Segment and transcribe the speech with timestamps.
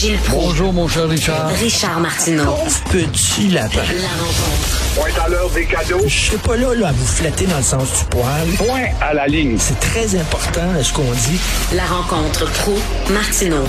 [0.00, 1.48] Gilles Bonjour, mon cher Richard.
[1.60, 2.54] Richard Martineau.
[2.88, 3.78] Petit lapin.
[4.00, 4.94] La rencontre.
[4.94, 6.02] Point à l'heure des cadeaux.
[6.04, 8.46] Je suis pas là, là, à vous flatter dans le sens du poil.
[8.58, 9.56] Point à la ligne.
[9.58, 11.40] C'est très important, ce qu'on dit?
[11.74, 12.74] La rencontre pro
[13.12, 13.64] martineau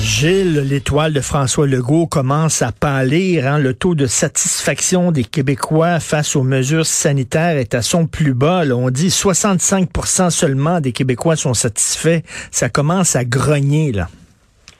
[0.00, 3.46] Gilles, l'étoile de François Legault commence à pâlir.
[3.46, 3.58] Hein?
[3.58, 8.64] Le taux de satisfaction des Québécois face aux mesures sanitaires est à son plus bas.
[8.64, 8.74] Là.
[8.76, 12.20] On dit 65% seulement des Québécois sont satisfaits.
[12.50, 13.92] Ça commence à grogner.
[13.92, 14.08] là.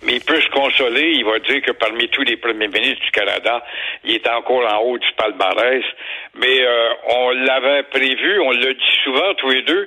[0.06, 1.10] Mais il peut se consoler.
[1.14, 3.64] Il va dire que parmi tous les premiers ministres du Canada,
[4.04, 5.82] il est encore en haut du palmarès.
[6.36, 9.86] Mais euh, on l'avait prévu, on l'a dit souvent tous les deux.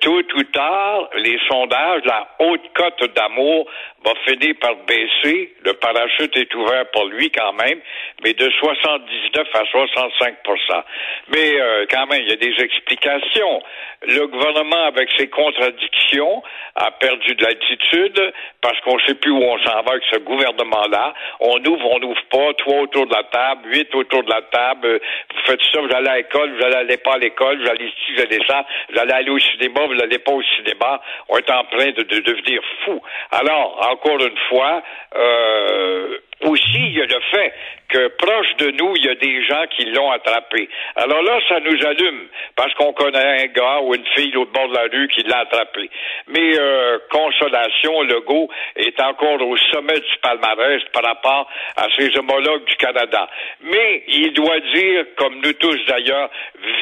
[0.00, 3.66] Tôt ou tard, les sondages, la haute cote d'amour
[4.04, 5.54] va finir par baisser.
[5.64, 7.80] Le parachute est ouvert pour lui quand même,
[8.22, 10.82] mais de 79 à 65%
[11.28, 13.62] Mais euh, quand même, il y a des explications.
[14.02, 16.42] Le gouvernement, avec ses contradictions,
[16.74, 20.18] a perdu de l'altitude parce qu'on ne sait plus où on s'en va avec ce
[20.18, 21.14] gouvernement-là.
[21.40, 22.52] On ouvre, on n'ouvre pas.
[22.58, 25.00] Trois autour de la table, huit autour de la table.
[25.34, 28.14] Vous faites ça, vous allez à l'école, vous allez pas à l'école, vous allez ici,
[28.14, 31.00] vous allez ça, vous allez aller au cinéma, vous n'allez pas au cinéma.
[31.28, 33.00] On est en train de, de devenir fou.
[33.30, 34.82] Alors, encore une fois,
[35.16, 37.52] euh, aussi, il y a le fait
[37.88, 40.68] que proche de nous, il y a des gens qui l'ont attrapé.
[40.94, 44.68] Alors là, ça nous allume parce qu'on connaît un gars ou une fille au bord
[44.68, 45.90] de la rue qui l'a attrapé.
[46.28, 52.64] Mais euh, consolation, Legault est encore au sommet du palmarès par rapport à ses homologues
[52.66, 53.28] du Canada.
[53.62, 56.30] Mais il doit dire, comme nous tous d'ailleurs,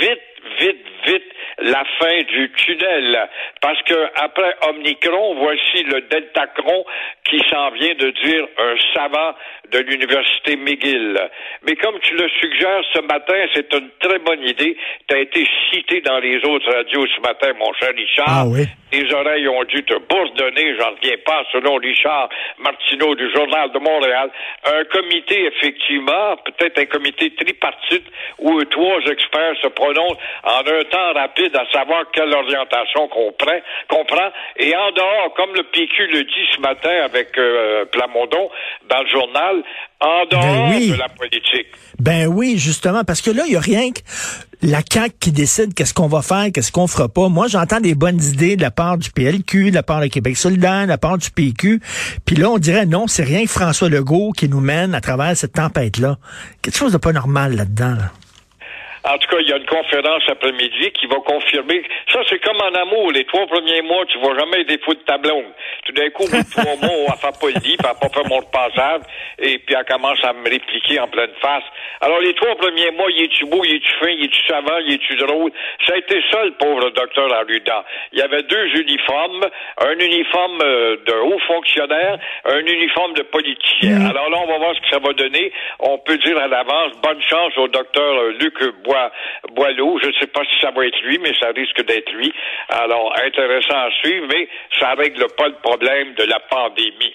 [0.01, 0.21] vite
[0.59, 3.29] vite, vite la fin du tunnel.
[3.61, 6.85] Parce que après Omicron, voici le Deltacron
[7.25, 9.35] qui s'en vient de dire un savant
[9.71, 11.19] de l'université McGill.
[11.67, 14.77] Mais comme tu le suggères ce matin, c'est une très bonne idée.
[15.09, 18.27] Tu as été cité dans les autres radios ce matin, mon cher Richard.
[18.29, 18.67] Ah oui.
[18.97, 23.79] Les oreilles ont dû te bourdonner, j'en reviens pas, selon Richard Martineau du Journal de
[23.79, 24.31] Montréal.
[24.65, 28.05] Un comité, effectivement, peut-être un comité tripartite
[28.39, 33.61] où trois experts se prononcent en un temps rapide à savoir quelle orientation qu'on prend,
[33.89, 34.31] qu'on prend.
[34.57, 38.49] Et en dehors, comme le PQ le dit ce matin avec euh, Plamondon
[38.89, 39.63] dans le journal,
[40.01, 40.91] en dehors Ben oui.
[40.91, 41.67] de la politique.
[41.99, 44.01] Ben oui, justement, parce que là, il n'y a rien que
[44.63, 47.29] la CAQ qui décide qu'est-ce qu'on va faire, qu'est-ce qu'on fera pas.
[47.29, 50.37] Moi, j'entends des bonnes idées de la part du PLQ, de la part de Québec
[50.37, 51.81] solidaire, de la part du PQ.
[52.25, 55.37] Puis là, on dirait non, c'est rien que François Legault qui nous mène à travers
[55.37, 56.19] cette tempête-là.
[56.63, 57.95] Quelque chose de pas normal là-dedans.
[57.95, 58.13] là.
[59.07, 61.83] En tout cas, il y a une conférence après-midi qui va confirmer.
[62.13, 63.13] Ça, c'est comme en amour.
[63.13, 65.47] Les trois premiers mois, tu vois jamais des fous de ta blonde.
[65.85, 68.29] Tout d'un coup, de trois mois, elle fait pas le lit, puis elle pas fait
[68.29, 69.03] mon repassage,
[69.39, 71.63] et puis elle commence à me répliquer en pleine face.
[72.01, 74.95] Alors, les trois premiers mois, il est-tu beau, il est-tu fin, il est-tu savant, il
[74.95, 75.53] est-tu drôle?
[75.87, 77.85] Ça a été ça, le pauvre docteur Arruda.
[78.13, 79.47] Il y avait deux uniformes,
[79.79, 84.05] un uniforme euh, de haut fonctionnaire, un uniforme de politicien.
[84.11, 85.53] Alors là, on va voir ce que ça va donner.
[85.79, 88.96] On peut dire à l'avance, bonne chance au docteur euh, Luc Bois,
[89.55, 89.99] Boileau.
[90.03, 92.33] Je ne sais pas si ça va être lui, mais ça risque d'être lui.
[92.69, 94.49] Alors, intéressant à suivre, mais
[94.79, 97.15] ça règle pas le problème de la pandémie.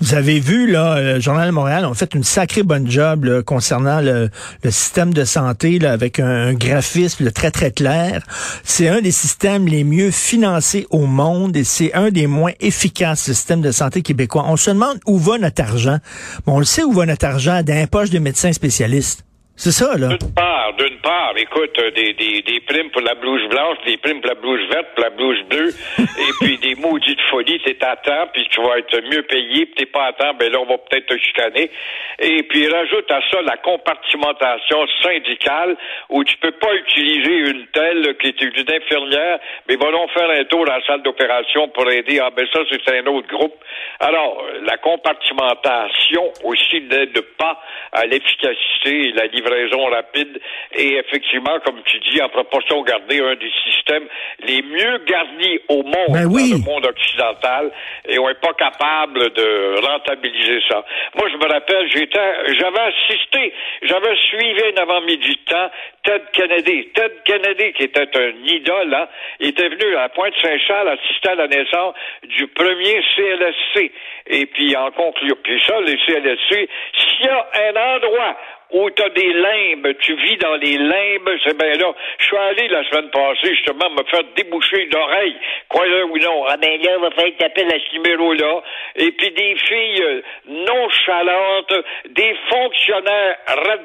[0.00, 4.00] Vous avez vu, là, le Journal de Montréal ont fait une sacrée bonne job concernant
[4.00, 4.28] le,
[4.64, 8.22] système de santé avec un, graphisme très, très clair.
[8.64, 13.28] C'est un des systèmes les mieux financés au monde et c'est un des moins efficaces,
[13.28, 14.44] le système de santé québécois.
[14.46, 15.98] On se demande où va notre argent.
[16.46, 19.24] Bon, on le sait où va notre argent, dans les poches de médecins spécialistes.
[19.64, 20.08] C'est ça, là.
[20.08, 23.96] D'une part, d'une part, écoute, euh, des, des, des primes pour la blouse blanche, des
[23.96, 25.70] primes pour la blouse verte, pour la blouse bleue,
[26.00, 29.74] et puis des maudites folies, t'es à temps, puis tu vas être mieux payé, puis
[29.76, 31.70] t'es pas à temps, ben là, on va peut-être te chicaner.
[32.18, 35.76] Et puis rajoute à ça la compartimentation syndicale,
[36.08, 39.38] où tu peux pas utiliser une telle qui est une infirmière,
[39.68, 42.18] mais va donc faire un tour dans la salle d'opération pour aider.
[42.20, 43.54] Ah ben ça, c'est un autre groupe.
[44.00, 47.60] Alors, la compartimentation aussi n'aide pas
[47.92, 50.40] à l'efficacité et la livraison livraison rapide
[50.74, 54.08] et effectivement, comme tu dis, en proportion gardée, un des systèmes
[54.40, 56.50] les mieux garnis au monde, Ben oui.
[56.50, 57.70] dans le monde occidental,
[58.08, 60.84] et on n'est pas capable de rentabiliser ça.
[61.14, 63.52] Moi, je me rappelle, j'étais, j'avais assisté,
[63.82, 65.70] j'avais suivi un avant-midi de temps
[66.04, 66.88] Ted Kennedy.
[66.94, 69.08] Ted Kennedy, qui était un idole, hein,
[69.40, 71.94] était venu à Pointe-Saint-Charles assister à la naissance
[72.24, 73.92] du premier CLSC.
[74.28, 78.36] Et puis, en conclusion, puis ça, les CLSC, s'il y a un endroit
[78.72, 81.92] où tu as des limbes, tu vis dans les limbes, c'est bien là.
[82.18, 85.36] Je suis allé la semaine passée, justement, me faire déboucher une oreille.
[85.68, 86.44] Croyez-le ou non.
[86.48, 88.62] Ah ben là, il va falloir taper à ce numéro-là.
[88.96, 93.80] Et puis des filles euh, nonchalantes, des fonctionnaires red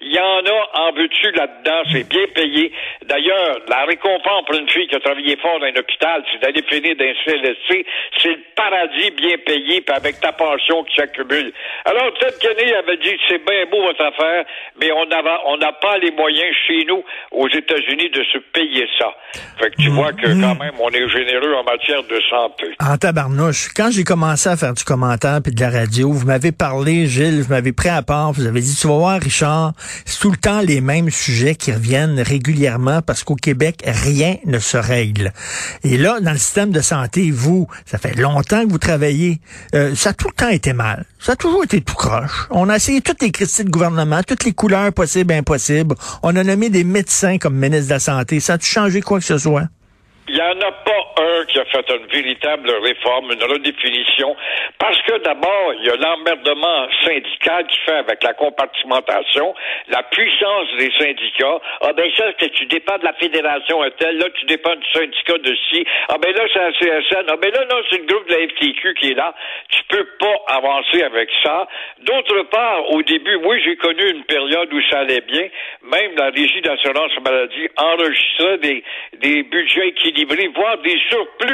[0.00, 2.72] Il y en a en veux-tu là-dedans, c'est bien payé.
[3.06, 6.62] D'ailleurs, la récompense pour une fille qui a travaillé fort dans un hôpital, c'est d'aller
[6.68, 7.86] finir d'un CLSC,
[8.22, 11.52] c'est le paradis bien payé, puis avec ta pension qui s'accumule.
[11.84, 14.44] Alors, Ted Kennedy avait dit, c'est bien beau votre affaire,
[14.80, 17.02] mais on n'a on n'a pas les moyens chez nous,
[17.32, 19.14] aux États-Unis, de se payer ça.
[19.58, 22.66] Fait que tu vois que quand même, on est généreux en matière de santé.
[22.80, 26.52] En tabarnouche, quand j'ai commencé à faire du commentaire puis de la radio, vous m'avez
[26.52, 29.35] parlé, Gilles, vous m'avez pris à part, vous avez dit, tu vas voir, Richard,
[30.04, 34.58] c'est tout le temps les mêmes sujets qui reviennent régulièrement parce qu'au Québec, rien ne
[34.58, 35.32] se règle.
[35.84, 39.40] Et là, dans le système de santé, vous, ça fait longtemps que vous travaillez,
[39.74, 41.04] euh, ça a tout le temps été mal.
[41.18, 42.46] Ça a toujours été tout croche.
[42.50, 45.94] On a essayé toutes les critiques de gouvernement, toutes les couleurs possibles et impossibles.
[46.22, 48.40] On a nommé des médecins comme ministre de la Santé.
[48.40, 49.64] Ça a-tu changé quoi que ce soit?
[50.28, 51.05] Il n'y en a pas
[51.64, 54.36] qui fait une véritable réforme, une redéfinition,
[54.78, 59.54] parce que d'abord, il y a l'emmerdement syndical qui fait avec la compartimentation,
[59.88, 61.60] la puissance des syndicats.
[61.80, 64.86] Ah ben ça, que tu dépends de la fédération un tel, là, tu dépends du
[64.92, 65.86] syndicat de ci.
[66.08, 67.26] Ah ben là, c'est la CSN.
[67.28, 69.34] Ah ben là, non, c'est le groupe de la FTQ qui est là.
[69.70, 71.66] Tu peux pas avancer avec ça.
[72.00, 75.48] D'autre part, au début, oui, j'ai connu une période où ça allait bien.
[75.82, 78.84] Même la Régie d'assurance maladie enregistrait des,
[79.18, 81.45] des budgets équilibrés, voire des surplus.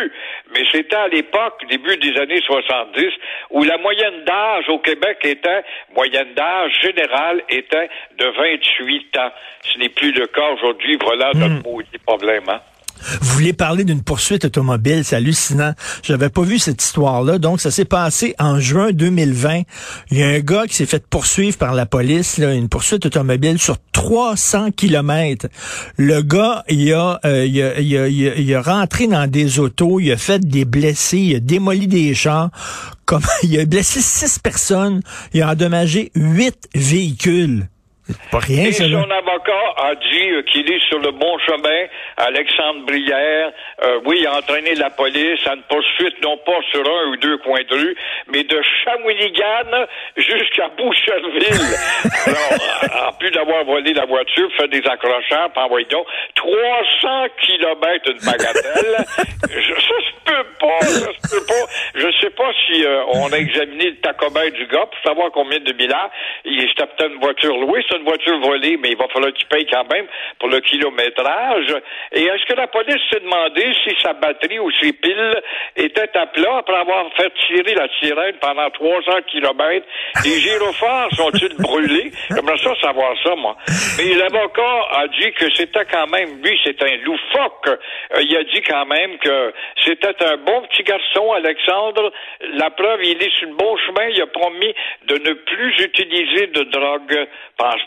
[0.53, 3.07] Mais c'était à l'époque, début des années 70,
[3.51, 5.63] où la moyenne d'âge au Québec était,
[5.95, 9.33] moyenne d'âge générale était de 28 ans.
[9.63, 10.99] Ce n'est plus le cas aujourd'hui.
[11.03, 12.45] Voilà notre maudit problème.
[12.49, 12.61] Hein?
[13.21, 15.75] Vous voulez parler d'une poursuite automobile, c'est hallucinant.
[16.03, 17.39] J'avais pas vu cette histoire-là.
[17.39, 19.63] Donc, ça s'est passé en juin 2020.
[20.11, 23.07] Il y a un gars qui s'est fait poursuivre par la police, là, une poursuite
[23.07, 25.49] automobile sur 300 kilomètres.
[25.97, 30.01] Le gars, il a, euh, il, a, il, a, il, a, rentré dans des autos,
[30.01, 32.51] il a fait des blessés, il a démoli des chars.
[33.05, 35.03] Comme, il a blessé six personnes,
[35.35, 37.69] il a endommagé huit véhicules.
[38.05, 41.87] C'est pas rien, Et son avocat a dit euh, qu'il est sur le bon chemin.
[42.17, 43.53] Alexandre Brière,
[43.85, 47.17] euh, oui, il a entraîné la police à une poursuite, non pas sur un ou
[47.17, 47.97] deux coins de rue,
[48.27, 51.77] mais de Shawinigan jusqu'à Boucherville.
[52.27, 58.11] Alors, en plus d'avoir volé la voiture, fait des accrochages, puis envoyé donc 300 kilomètres
[58.11, 59.05] une bagatelle.
[59.49, 61.73] Je, ça se peut pas, ça se peut pas.
[61.95, 65.61] Je sais pas si euh, on a examiné le tacomètre du gars pour savoir combien
[65.61, 66.11] de milliards.
[66.45, 69.47] Il c'était peut-être une voiture louée, c'est une voiture volée, mais il va falloir qu'il
[69.47, 70.07] paye quand même
[70.39, 71.75] pour le kilométrage.
[72.13, 75.43] Et est-ce que la police s'est demandé si sa batterie ou ses piles
[75.77, 79.87] étaient à plat après avoir fait tirer la sirène pendant 300 kilomètres?
[80.25, 82.13] Les gyrophares sont-ils brûlés?
[82.31, 83.57] J'aimerais ça savoir ça, moi.
[83.99, 87.69] Mais l'avocat a dit que c'était quand même, lui, c'est un loufoque.
[87.69, 89.53] Euh, il a dit quand même que
[89.85, 92.13] c'était un bon petit garçon, Alexandre.
[92.55, 94.09] La preuve, il est sur le bon chemin.
[94.09, 94.75] Il a promis
[95.07, 97.27] de ne plus utiliser de drogue.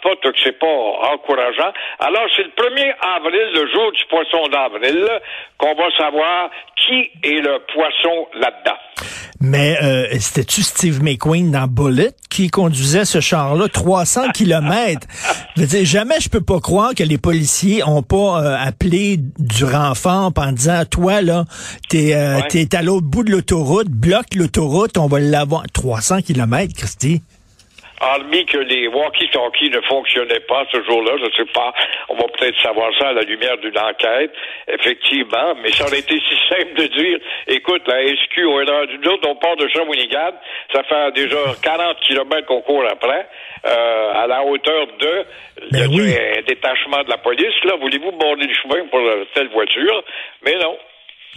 [0.02, 0.66] Pense pas, que c'est pas
[1.14, 1.72] encourageant.
[2.00, 5.08] Alors, c'est le 1er avril, le jour du poisson d'avril,
[5.58, 6.50] qu'on va savoir
[6.86, 8.78] qui est le poisson là-dedans.
[9.42, 15.08] Mais euh, c'était-tu Steve McQueen dans Bullet qui conduisait ce char-là 300 kilomètres?
[15.56, 19.18] Je veux dire, jamais je peux pas croire que les policiers ont pas euh, appelé
[19.40, 21.46] du renfort en disant, toi, là,
[21.90, 22.76] t'es euh, Ouais.
[22.76, 25.64] à l'autre bout de l'autoroute, bloque l'autoroute, on va l'avoir.
[25.74, 27.22] 300 kilomètres, Christy?
[28.06, 31.74] Hormis que les walkie-talkies ne fonctionnaient pas ce jour-là, je sais pas,
[32.10, 34.32] on va peut-être savoir ça à la lumière d'une enquête,
[34.68, 39.00] effectivement, mais ça aurait été si simple de dire, écoute, la SQ, on est rendu,
[39.00, 40.34] nous autres, on part de Shawinigan,
[40.72, 43.28] ça fait déjà 40 kilomètres qu'on court après,
[43.66, 45.26] euh, à la hauteur de,
[45.72, 46.16] il y a Ben oui.
[46.16, 49.02] un détachement de la police, là, voulez-vous border le chemin pour
[49.34, 50.04] telle voiture?
[50.44, 50.78] Mais non.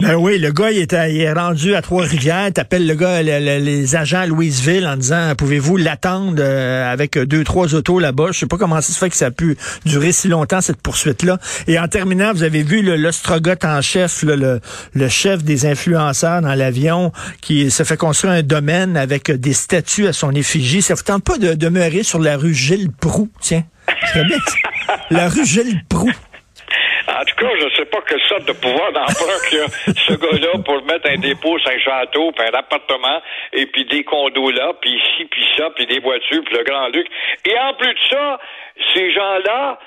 [0.01, 2.53] Ben oui, le gars, il est, à- il est rendu à Trois-Rivières.
[2.53, 7.17] T'appelles le gars, le- le- les agents à Louisville en disant, pouvez-vous l'attendre euh, avec
[7.19, 8.27] deux, trois autos là-bas?
[8.31, 10.81] Je sais pas comment ça se fait que ça a pu durer si longtemps, cette
[10.81, 11.37] poursuite-là.
[11.67, 14.61] Et en terminant, vous avez vu le- l'ostrogoth en chef, là, le,
[14.93, 20.07] le chef des influenceurs dans l'avion, qui se fait construire un domaine avec des statues
[20.07, 20.81] à son effigie.
[20.81, 23.65] Ça vous tente pas de demeurer sur la rue Gilles Proux, tiens?
[25.11, 26.11] La rue Gilles Proux.
[27.19, 30.13] En tout cas, je ne sais pas quelle sorte de pouvoir d'emprunt qu'il a ce
[30.13, 33.21] gars-là pour mettre un dépôt un château, puis un appartement,
[33.51, 37.07] et puis des condos là, puis ici, puis ça, puis des voitures, puis le Grand-Luc.
[37.45, 38.39] Et en plus de ça,
[38.93, 39.79] ces gens-là,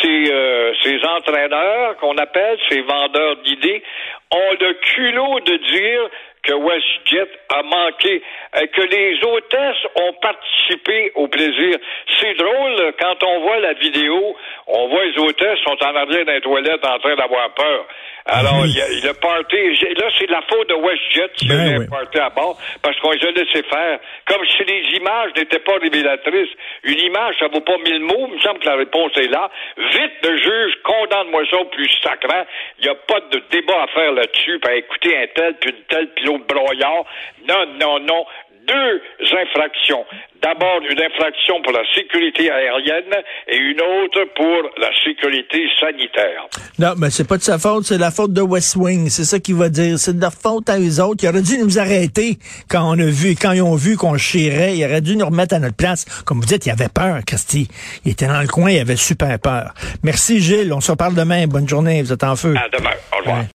[0.00, 3.82] ces, euh, ces entraîneurs qu'on appelle, ces vendeurs d'idées,
[4.30, 6.10] ont le culot de dire
[6.42, 8.22] que WestJet a manqué,
[8.56, 11.76] euh, que les hôtesses ont participé au plaisir.
[12.20, 16.40] C'est drôle, quand on voit la vidéo, on voit les hôtesses sont en arrière d'un
[16.40, 17.86] toilette en train d'avoir peur.
[18.30, 19.56] Alors, il y a le party,
[19.94, 21.86] là, c'est la faute de WestJet qui Ben a oui.
[21.88, 23.98] party à bord, parce qu'on les a laissé faire.
[24.26, 26.50] Comme si les images n'étaient pas révélatrices.
[26.84, 29.50] Une image, ça vaut pas mille mots, il me semble que la réponse est là.
[29.78, 32.44] Vite, le juge, condamne-moi ça au plus sacrant.
[32.78, 35.70] Il n'y a pas de débat à faire là-dessus, puis à écouter un tel, puis
[35.70, 37.04] une telle, puis l'autre broyard.
[37.48, 38.24] Non, non, non.
[38.66, 40.04] Deux infractions.
[40.42, 43.14] D'abord, une infraction pour la sécurité aérienne
[43.48, 46.46] et une autre pour la sécurité sanitaire.
[46.78, 49.08] Non, mais c'est pas de sa faute, c'est la faute de West Wing.
[49.08, 49.98] C'est ça qu'il va dire.
[49.98, 51.24] C'est de leur faute à eux autres.
[51.24, 52.36] Ils auraient dû nous arrêter
[52.68, 54.76] quand on a vu, quand ils ont vu qu'on chirait.
[54.76, 56.04] Ils auraient dû nous remettre à notre place.
[56.26, 57.68] Comme vous dites, il avait peur, Christy.
[58.04, 59.72] Il était dans le coin, il avait super peur.
[60.04, 60.74] Merci, Gilles.
[60.74, 61.46] On se reparle demain.
[61.46, 62.02] Bonne journée.
[62.02, 62.54] Vous êtes en feu.
[62.54, 62.90] À demain.
[63.14, 63.38] Au revoir.
[63.38, 63.46] Ouais.